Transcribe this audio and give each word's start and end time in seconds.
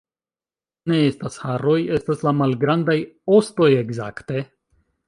Ne 0.91 0.97
estas 1.09 1.37
haroj... 1.43 1.77
estas 1.99 2.27
la 2.29 2.35
malgrandaj... 2.41 2.99
ostoj, 3.39 3.71
ekzakte 3.85 4.45